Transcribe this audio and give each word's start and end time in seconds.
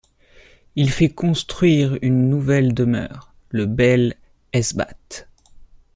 Il 0.75 0.87
y 0.87 0.89
fait 0.89 1.09
construire 1.11 1.95
une 2.01 2.27
nouvelle 2.27 2.73
demeure, 2.73 3.35
le 3.49 3.67
Bel 3.67 4.15
Esbat. 4.51 4.89